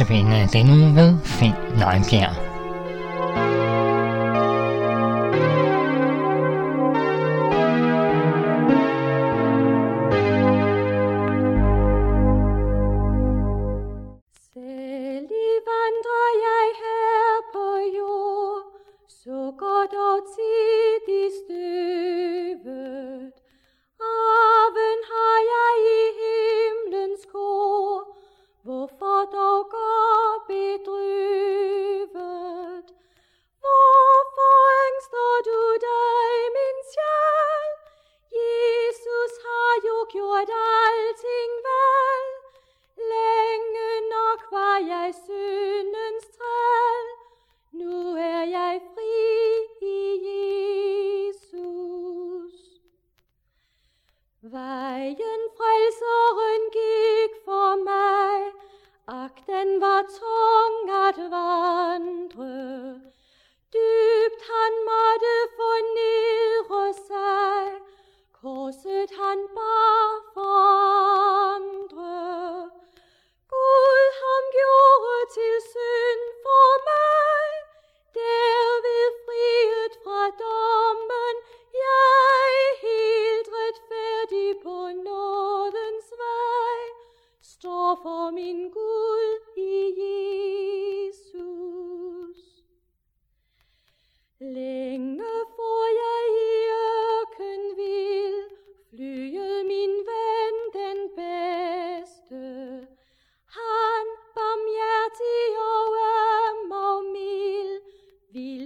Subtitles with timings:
[0.00, 2.49] notabene denne uge ved Finn Nøgenbjerg.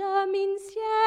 [0.00, 0.99] freedom in yeah.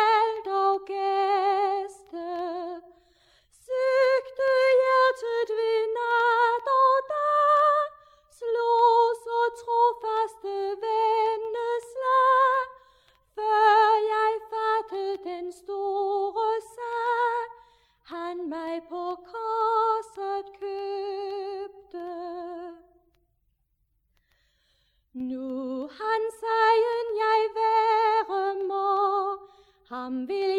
[30.04, 30.53] Ambil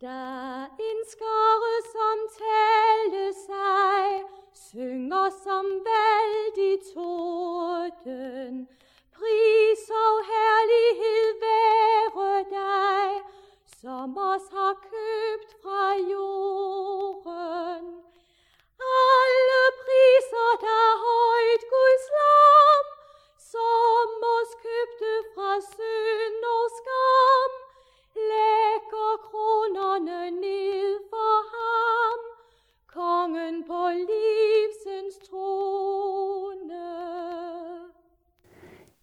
[0.00, 0.45] da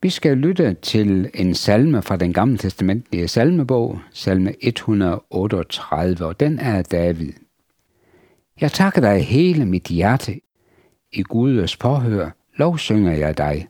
[0.03, 6.59] Vi skal lytte til en salme fra den gamle testamentlige salmebog, salme 138, og den
[6.59, 7.33] er David.
[8.61, 10.39] Jeg takker dig hele mit hjerte.
[11.11, 13.67] I Guds påhør lovsynger jeg dig.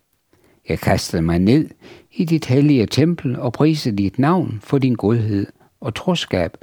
[0.70, 1.70] Jeg kaster mig ned
[2.12, 5.46] i dit hellige tempel og priser dit navn for din godhed
[5.80, 6.58] og troskab,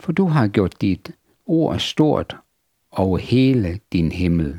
[0.00, 1.10] for du har gjort dit
[1.46, 2.36] ord stort
[2.90, 4.58] over hele din himmel.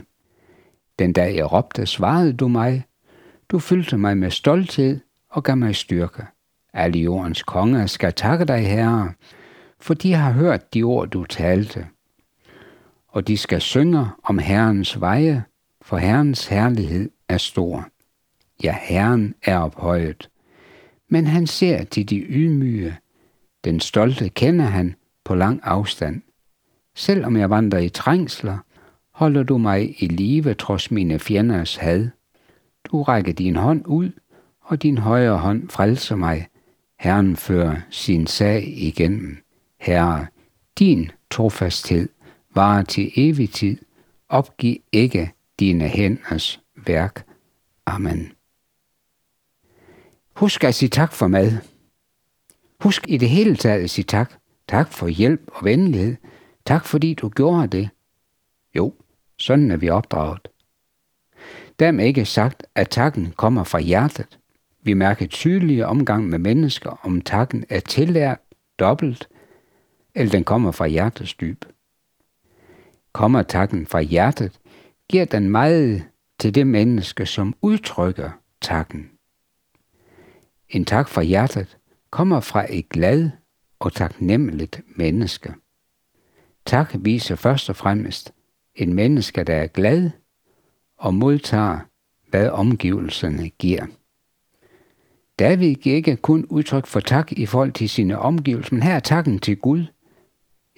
[0.99, 2.83] Den dag jeg råbte, svarede du mig.
[3.51, 4.99] Du fyldte mig med stolthed
[5.29, 6.23] og gav mig styrke.
[6.73, 9.13] Alle jordens konger skal takke dig, Herre,
[9.79, 11.87] for de har hørt de ord, du talte.
[13.07, 15.43] Og de skal synge om Herrens veje,
[15.81, 17.87] for Herrens herlighed er stor.
[18.63, 20.29] Ja, Herren er ophøjet.
[21.09, 22.97] Men han ser til de ydmyge.
[23.63, 26.21] Den stolte kender han på lang afstand.
[26.95, 28.57] Selvom jeg vandrer i trængsler,
[29.13, 32.09] holder du mig i live trods mine fjenders had.
[32.85, 34.11] Du rækker din hånd ud,
[34.61, 36.47] og din højre hånd frelser mig.
[36.99, 39.37] Herren fører sin sag igennem.
[39.79, 40.27] Herre,
[40.79, 42.09] din trofasthed
[42.55, 43.77] varer til evig tid.
[44.29, 47.25] Opgiv ikke dine hænders værk.
[47.85, 48.31] Amen.
[50.35, 51.51] Husk at sige tak for mad.
[52.79, 54.33] Husk i det hele taget at sige tak.
[54.67, 56.15] Tak for hjælp og venlighed.
[56.65, 57.89] Tak fordi du gjorde det.
[58.75, 58.93] Jo,
[59.37, 60.47] sådan er vi opdraget.
[61.81, 64.39] Dermed ikke sagt, at takken kommer fra hjertet.
[64.83, 68.39] Vi mærker tydelige omgang med mennesker, om takken er tillært
[68.79, 69.29] dobbelt,
[70.15, 71.65] eller den kommer fra hjertets dyb.
[73.13, 74.59] Kommer takken fra hjertet,
[75.09, 76.03] giver den meget
[76.39, 78.29] til det menneske, som udtrykker
[78.61, 79.09] takken.
[80.69, 81.77] En tak fra hjertet
[82.09, 83.29] kommer fra et glad
[83.79, 85.53] og taknemmeligt menneske.
[86.65, 88.33] Tak viser først og fremmest
[88.75, 90.11] en menneske, der er glad
[91.01, 91.79] og modtager,
[92.29, 93.85] hvad omgivelserne giver.
[95.39, 98.99] David giver ikke kun udtryk for tak i forhold til sine omgivelser, men her er
[98.99, 99.85] takken til Gud.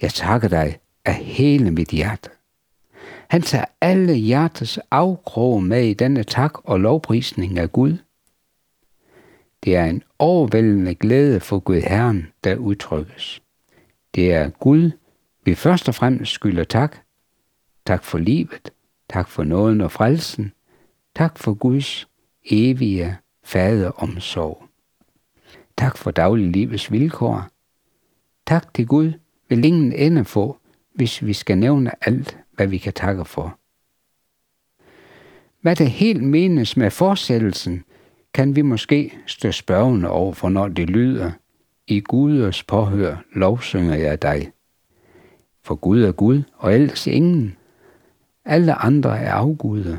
[0.02, 2.30] Jeg takker dig af hele mit hjerte.
[3.28, 7.96] Han tager alle hjertets afkrog med i denne tak og lovprisning af Gud.
[9.64, 13.42] Det er en overvældende glæde for Gud Herren, der udtrykkes.
[14.14, 14.90] Det er Gud,
[15.44, 16.96] vi først og fremmest skylder tak.
[17.86, 18.73] Tak for livet,
[19.14, 20.52] tak for nåden og frelsen,
[21.16, 22.08] tak for Guds
[22.44, 24.64] evige faderomsorg.
[25.76, 27.48] Tak for dagliglivets vilkår.
[28.46, 29.12] Tak til Gud
[29.48, 30.56] vil ingen ende få,
[30.94, 33.58] hvis vi skal nævne alt, hvad vi kan takke for.
[35.60, 37.84] Hvad det helt menes med forsættelsen,
[38.34, 41.30] kan vi måske stå spørgende over for, når det lyder,
[41.86, 44.52] i Guders påhør lovsynger jeg dig.
[45.62, 47.56] For Gud er Gud, og ellers ingen.
[48.44, 49.96] Alle andre er afguder.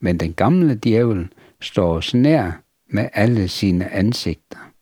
[0.00, 1.28] Men den gamle djævel
[1.60, 2.50] står os nær
[2.90, 4.72] med alle sine ansigter.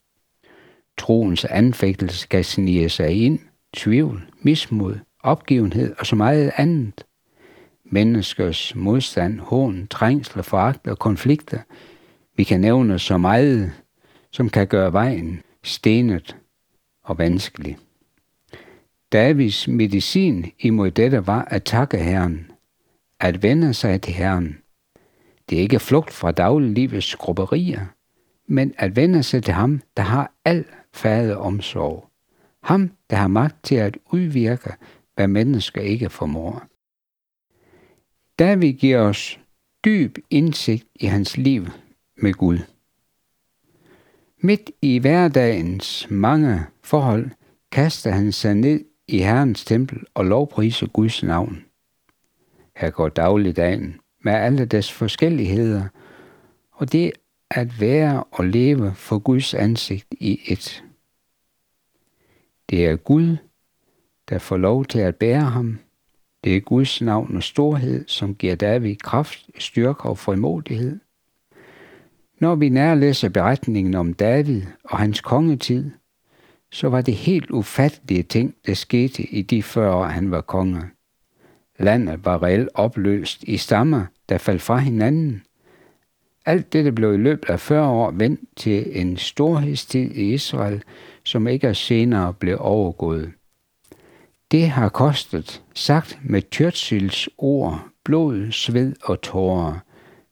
[0.99, 3.39] Troens anfægtelse kan snige sig ind,
[3.75, 7.05] tvivl, mismod, opgivenhed og så meget andet.
[7.85, 11.59] Menneskers modstand, hån, trængsler, foragt og konflikter–
[12.37, 13.73] vi kan nævne så meget,
[14.33, 16.37] som kan gøre vejen stenet
[17.05, 17.77] og vanskelig.
[19.13, 22.51] Davids medicin imod dette var at takke Herren,
[23.21, 24.59] at vende sig til Herren.
[25.51, 27.87] Det er ikke flugt fra dagliglivets skrubberier,
[28.47, 32.11] men at vende sig til ham, der har al fader omsorg.
[32.63, 34.71] Ham, der har magt til at udvirke,
[35.15, 36.63] hvad mennesker ikke formår.
[38.39, 39.39] David giver os
[39.85, 41.67] dyb indsigt i hans liv
[42.17, 42.59] med Gud.
[44.39, 47.31] Midt i hverdagens mange forhold
[47.73, 51.66] kaster han sig ned i Herrens tempel og lovpriser Guds navn.
[52.77, 55.85] Her går dagligdagen med alle dets forskelligheder,
[56.73, 57.13] og det
[57.51, 60.85] at være og leve for Guds ansigt i et.
[62.71, 63.37] Det er Gud,
[64.29, 65.79] der får lov til at bære ham.
[66.45, 70.99] Det er Guds navn og storhed, som giver David kraft, styrke og frimodighed.
[72.41, 75.91] Når vi nærlæser beretningen om David og hans kongetid,
[76.71, 80.83] så var det helt ufattelige ting, der skete i de 40 år, han var konge.
[81.79, 85.43] Landet var reelt opløst i stammer, der faldt fra hinanden.
[86.47, 90.83] Alt dette blev i løbet af 40 år vendt til en storhedstid i Israel,
[91.25, 93.33] som ikke senere blev overgået.
[94.51, 99.79] Det har kostet, sagt med Churchills ord, blod, sved og tårer.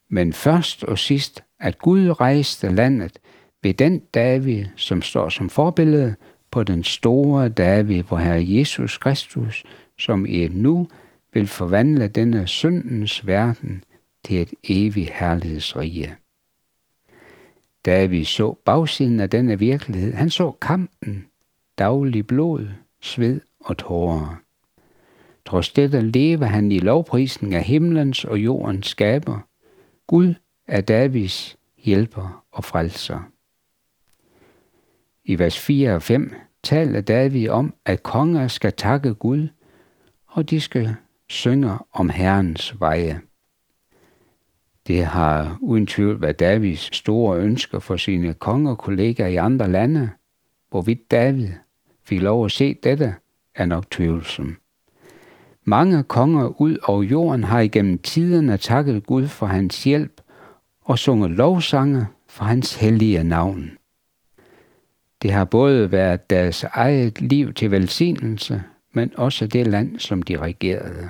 [0.08, 3.18] Men først og sidst at Gud rejste landet
[3.62, 6.14] ved den David, som står som forbillede
[6.50, 9.64] på den store David, hvor Herre Jesus Kristus,
[9.98, 10.88] som i et nu
[11.34, 13.84] vil forvandle denne syndens verden
[14.24, 16.16] til et evigt herlighedsrige.
[17.84, 20.12] David så bagsiden af denne virkelighed.
[20.12, 21.26] Han så kampen,
[21.78, 22.68] daglig blod,
[23.00, 24.40] sved og tårer.
[25.46, 29.38] Trods dette lever han i lovprisen af himlens og jordens skaber.
[30.06, 30.34] Gud
[30.66, 33.20] er Davids hjælper og frelser.
[35.24, 39.48] I vers 4 og 5 taler David om, at konger skal takke Gud,
[40.26, 40.96] og de skal
[41.28, 43.20] synger om Herrens veje.
[44.86, 50.10] Det har uden tvivl været Davids store ønsker for sine kongekollegaer i andre lande.
[50.70, 51.48] Hvorvidt David
[52.04, 53.14] fik lov at se dette,
[53.54, 54.56] er nok tvivlsom.
[55.64, 60.20] Mange konger ud over jorden har igennem tiderne takket Gud for hans hjælp
[60.80, 63.70] og sunget lovsange for hans hellige navn.
[65.22, 68.62] Det har både været deres eget liv til velsignelse,
[68.94, 71.08] men også det land, som de regerede.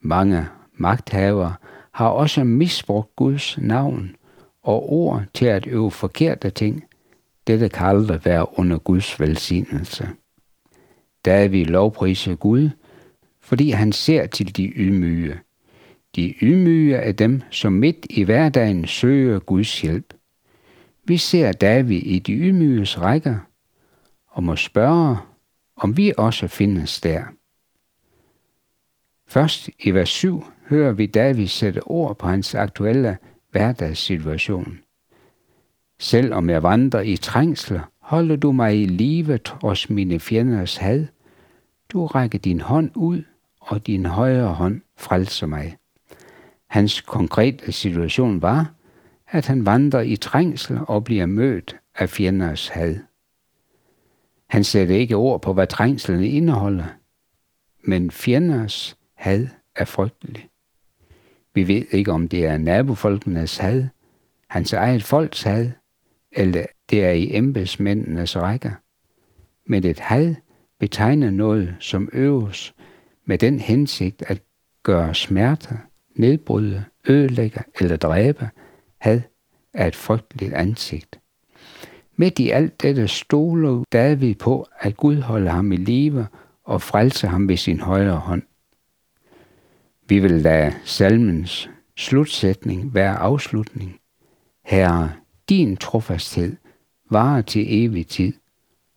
[0.00, 1.54] Mange magthavere
[1.92, 4.16] har også misbrugt Guds navn
[4.62, 6.84] og ord til at øve forkerte ting.
[7.46, 10.08] Dette kan aldrig være under Guds velsignelse.
[11.24, 12.70] David lovpriser Gud,
[13.40, 15.38] fordi han ser til de ydmyge.
[16.16, 20.14] De ydmyge er dem, som midt i hverdagen søger Guds hjælp.
[21.04, 23.36] Vi ser David i de ydmyges rækker
[24.28, 25.16] og må spørge,
[25.80, 27.22] om vi også findes der.
[29.28, 33.18] Først i vers 7 hører vi David sætte ord på hans aktuelle
[33.50, 34.78] hverdagssituation.
[36.00, 41.06] Selvom jeg vandrer i trængsler, holder du mig i live trods mine fjenders had.
[41.88, 43.22] Du rækker din hånd ud,
[43.60, 45.76] og din højre hånd frelser mig.
[46.68, 48.72] Hans konkrete situation var,
[49.28, 53.09] at han vandrer i trængsel og bliver mødt af fjenders had.
[54.50, 56.84] Han sætter ikke ord på, hvad trængslerne indeholder,
[57.84, 60.48] men fjenders had er frygtelig.
[61.54, 63.84] Vi ved ikke, om det er nabofolkenes had,
[64.48, 65.70] hans eget folks had,
[66.32, 68.70] eller det er i embedsmændenes rækker.
[69.66, 70.34] Men et had
[70.78, 72.74] betegner noget, som øves
[73.24, 74.42] med den hensigt at
[74.82, 75.76] gøre smerter,
[76.16, 78.48] nedbryde, ødelægge eller dræbe,
[78.98, 79.20] had
[79.74, 81.20] er et frygteligt ansigt.
[82.20, 86.26] Midt i alt dette stoler David på, at Gud holder ham i live
[86.64, 88.42] og frelser ham ved sin højre hånd.
[90.08, 94.00] Vi vil lade salmens slutsætning være afslutning.
[94.64, 95.12] Herre,
[95.48, 96.56] din trofasthed
[97.10, 98.32] varer til evig tid.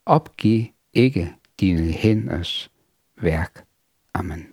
[0.05, 2.71] Opgiv ikke dine hænders
[3.21, 3.65] værk.
[4.13, 4.47] Amen.